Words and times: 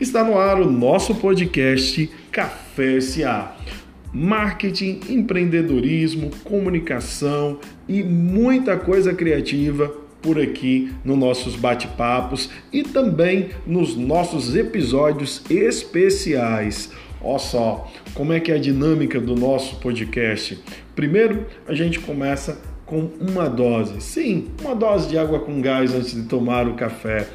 Está 0.00 0.22
no 0.22 0.38
ar 0.38 0.60
o 0.60 0.70
nosso 0.70 1.12
podcast 1.16 2.08
Café 2.30 3.00
SA. 3.00 3.56
Marketing, 4.14 5.00
empreendedorismo, 5.08 6.30
comunicação 6.44 7.58
e 7.88 8.04
muita 8.04 8.76
coisa 8.76 9.12
criativa 9.12 9.92
por 10.22 10.40
aqui 10.40 10.92
nos 11.04 11.18
nossos 11.18 11.56
bate-papos 11.56 12.48
e 12.72 12.84
também 12.84 13.50
nos 13.66 13.96
nossos 13.96 14.54
episódios 14.54 15.42
especiais. 15.50 16.92
Olha 17.20 17.38
só 17.40 17.92
como 18.14 18.32
é 18.32 18.38
que 18.38 18.52
é 18.52 18.54
a 18.54 18.60
dinâmica 18.60 19.20
do 19.20 19.34
nosso 19.34 19.80
podcast. 19.80 20.62
Primeiro, 20.94 21.44
a 21.66 21.74
gente 21.74 21.98
começa 21.98 22.56
com 22.86 23.10
uma 23.20 23.48
dose. 23.48 24.00
Sim, 24.00 24.48
uma 24.62 24.74
dose 24.74 25.08
de 25.08 25.18
água 25.18 25.40
com 25.40 25.60
gás 25.60 25.94
antes 25.94 26.14
de 26.14 26.22
tomar 26.22 26.66
o 26.66 26.74
café. 26.74 27.28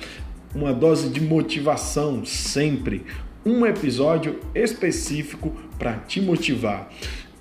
Uma 0.55 0.73
dose 0.73 1.09
de 1.09 1.19
motivação 1.19 2.23
sempre. 2.25 3.03
Um 3.45 3.65
episódio 3.65 4.39
específico 4.53 5.51
para 5.77 5.93
te 5.93 6.21
motivar. 6.21 6.89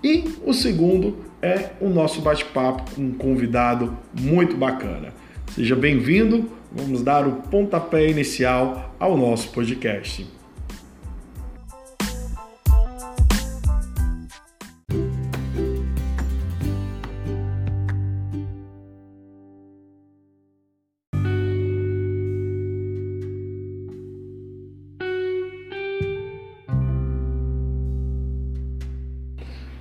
E 0.02 0.24
o 0.44 0.52
segundo 0.52 1.18
é 1.40 1.70
o 1.80 1.88
nosso 1.88 2.20
bate-papo 2.20 2.94
com 2.94 3.02
um 3.02 3.12
convidado 3.12 3.96
muito 4.18 4.56
bacana. 4.56 5.12
Seja 5.54 5.76
bem-vindo, 5.76 6.50
vamos 6.72 7.02
dar 7.02 7.26
o 7.26 7.42
pontapé 7.42 8.08
inicial 8.08 8.94
ao 8.98 9.16
nosso 9.16 9.50
podcast. 9.50 10.41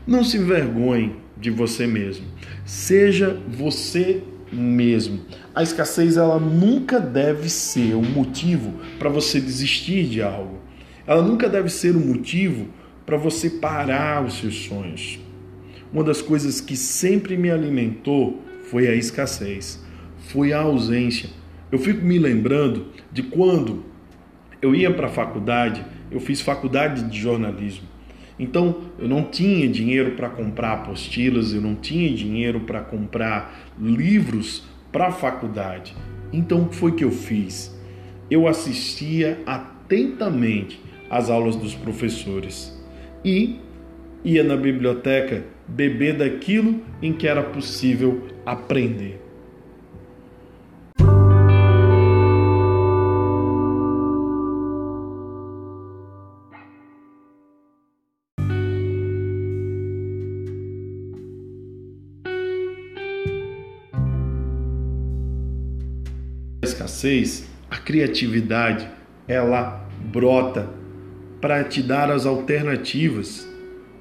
Não 0.05 0.23
se 0.23 0.38
envergonhe 0.38 1.16
de 1.38 1.52
você 1.52 1.85
mesmo. 1.85 2.25
Seja 2.66 3.39
você 3.47 4.23
mesmo. 4.52 5.21
A 5.53 5.63
escassez 5.63 6.17
ela 6.17 6.39
nunca 6.39 6.99
deve 6.99 7.49
ser 7.49 7.95
um 7.95 8.02
motivo 8.02 8.73
para 8.97 9.09
você 9.09 9.39
desistir 9.39 10.07
de 10.07 10.22
algo. 10.22 10.59
Ela 11.05 11.22
nunca 11.22 11.47
deve 11.47 11.69
ser 11.69 11.95
um 11.95 12.05
motivo 12.05 12.67
para 13.05 13.17
você 13.17 13.49
parar 13.49 14.23
os 14.25 14.39
seus 14.39 14.55
sonhos. 14.66 15.19
Uma 15.94 16.03
das 16.03 16.22
coisas 16.22 16.61
que 16.61 16.75
sempre 16.75 17.38
me 17.38 17.52
alimentou 17.52 18.41
foi 18.69 18.88
a 18.88 18.95
escassez, 18.95 19.83
foi 20.29 20.53
a 20.53 20.61
ausência. 20.61 21.29
Eu 21.72 21.77
fico 21.77 22.03
me 22.03 22.17
lembrando 22.17 22.88
de 23.11 23.23
quando 23.23 23.83
eu 24.61 24.73
ia 24.73 24.94
para 24.94 25.07
a 25.07 25.11
faculdade, 25.11 25.83
eu 26.09 26.19
fiz 26.19 26.41
faculdade 26.41 27.03
de 27.03 27.19
jornalismo. 27.19 27.88
Então 28.42 28.75
eu 28.97 29.08
não 29.08 29.25
tinha 29.25 29.67
dinheiro 29.67 30.14
para 30.14 30.28
comprar 30.28 30.73
apostilas, 30.73 31.53
eu 31.53 31.61
não 31.61 31.75
tinha 31.75 32.11
dinheiro 32.11 32.61
para 32.61 32.81
comprar 32.81 33.72
livros 33.80 34.64
para 34.92 35.09
a 35.09 35.11
faculdade. 35.11 35.95
Então 36.34 36.64
o 36.64 36.69
que 36.69 36.75
foi 36.75 36.94
que 36.94 37.03
eu 37.03 37.12
fiz? 37.12 37.80
Eu 38.31 38.47
assistia 38.47 39.39
atentamente 39.45 40.81
às 41.08 41.30
aulas 41.30 41.56
dos 41.56 41.75
professores 41.75 42.75
e 43.23 43.59
ia 44.23 44.44
na 44.44 44.58
biblioteca 44.58 45.44
beber 45.67 46.17
daquilo 46.17 46.81
em 47.00 47.14
que 47.14 47.28
era 47.28 47.44
possível 47.44 48.28
aprender. 48.44 49.20
Escassez, 66.61 67.45
a 67.69 67.77
criatividade 67.77 68.88
ela 69.27 69.88
brota 70.11 70.69
para 71.39 71.63
te 71.63 71.81
dar 71.81 72.11
as 72.11 72.25
alternativas 72.25 73.47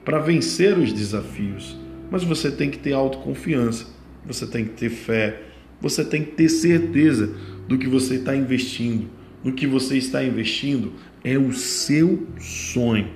para 0.04 0.18
vencer 0.18 0.76
os 0.76 0.92
desafios. 0.92 1.78
Mas 2.10 2.22
você 2.22 2.50
tem 2.50 2.70
que 2.70 2.78
ter 2.78 2.92
autoconfiança, 2.92 3.86
você 4.26 4.46
tem 4.46 4.64
que 4.64 4.72
ter 4.72 4.90
fé, 4.90 5.40
você 5.80 6.04
tem 6.04 6.22
que 6.22 6.32
ter 6.32 6.48
certeza 6.48 7.34
do 7.66 7.78
que 7.78 7.88
você 7.88 8.16
está 8.16 8.36
investindo. 8.36 9.08
No 9.42 9.52
que 9.52 9.66
você 9.66 9.96
está 9.96 10.22
investindo 10.22 10.92
é 11.24 11.38
o 11.38 11.52
seu 11.52 12.26
sonho. 12.38 13.08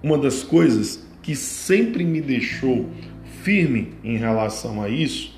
Uma 0.00 0.16
das 0.16 0.44
coisas 0.44 1.04
que 1.22 1.34
sempre 1.34 2.04
me 2.04 2.20
deixou 2.20 2.88
firme 3.42 3.94
em 4.04 4.16
relação 4.16 4.80
a 4.80 4.88
isso 4.88 5.35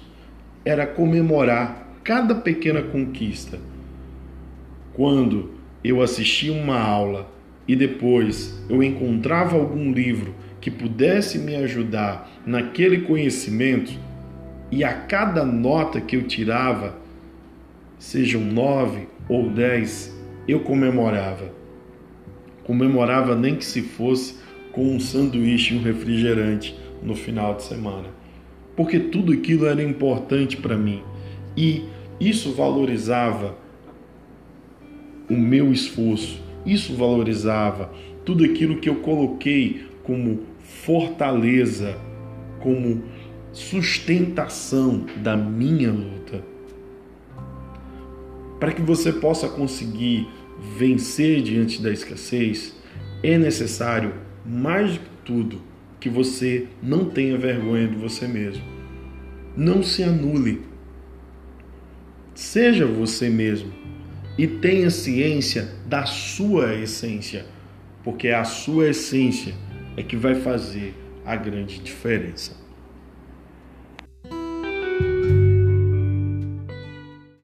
era 0.69 0.87
comemorar 0.87 1.99
cada 2.05 2.35
pequena 2.35 2.83
conquista. 2.83 3.59
Quando 4.93 5.53
eu 5.83 6.03
assistia 6.03 6.53
uma 6.53 6.79
aula 6.79 7.27
e 7.67 7.75
depois 7.75 8.63
eu 8.69 8.83
encontrava 8.83 9.57
algum 9.57 9.91
livro 9.91 10.35
que 10.61 10.71
pudesse 10.71 11.39
me 11.39 11.57
ajudar 11.57 12.31
naquele 12.45 13.01
conhecimento, 13.01 13.99
e 14.71 14.85
a 14.85 14.93
cada 14.93 15.43
nota 15.43 16.03
que 16.03 16.17
eu 16.17 16.25
tirava, 16.25 16.99
sejam 17.99 18.43
nove 18.43 19.09
ou 19.27 19.49
dez, 19.49 20.15
eu 20.47 20.61
comemorava. 20.61 21.51
Comemorava 22.65 23.35
nem 23.35 23.57
que 23.57 23.65
se 23.65 23.81
fosse 23.81 24.35
com 24.71 24.95
um 24.95 25.01
sanduíche 25.01 25.75
e 25.75 25.79
um 25.79 25.83
refrigerante 25.83 26.79
no 27.03 27.15
final 27.15 27.55
de 27.55 27.63
semana. 27.63 28.19
Porque 28.79 29.01
tudo 29.01 29.33
aquilo 29.33 29.67
era 29.67 29.83
importante 29.83 30.57
para 30.57 30.77
mim. 30.77 31.03
E 31.57 31.83
isso 32.21 32.53
valorizava 32.53 33.59
o 35.29 35.35
meu 35.35 35.73
esforço, 35.73 36.41
isso 36.65 36.95
valorizava 36.95 37.93
tudo 38.25 38.45
aquilo 38.45 38.79
que 38.79 38.89
eu 38.89 38.95
coloquei 39.01 39.85
como 40.05 40.45
fortaleza, 40.61 41.99
como 42.61 43.03
sustentação 43.53 45.05
da 45.17 45.37
minha 45.37 45.91
luta. 45.91 46.45
Para 48.61 48.71
que 48.71 48.81
você 48.81 49.13
possa 49.13 49.49
conseguir 49.49 50.29
vencer 50.79 51.43
diante 51.43 51.83
da 51.83 51.91
escassez, 51.91 52.77
é 53.25 53.37
necessário, 53.37 54.15
mais 54.47 54.93
do 54.93 55.01
que 55.01 55.11
tudo, 55.25 55.69
que 56.01 56.09
você 56.09 56.67
não 56.83 57.07
tenha 57.07 57.37
vergonha 57.37 57.89
de 57.89 57.97
você 57.97 58.27
mesmo. 58.27 58.63
Não 59.57 59.83
se 59.83 60.03
anule 60.03 60.69
Seja 62.39 62.87
você 62.87 63.29
mesmo 63.29 63.73
e 64.39 64.47
tenha 64.47 64.91
ciência 64.91 65.69
da 65.87 66.07
sua 66.07 66.73
essência, 66.73 67.45
porque 68.05 68.29
é 68.29 68.35
a 68.37 68.45
sua 68.45 68.91
essência 68.91 69.53
é 69.97 70.05
que 70.05 70.17
vai 70.17 70.37
fazer 70.37 70.95
a 71.27 71.35
grande 71.35 71.81
diferença. 71.81 72.53